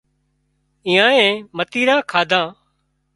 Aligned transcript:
ايئانئي 0.87 1.31
متيران 1.57 1.99
ڪاڌان 2.11 2.45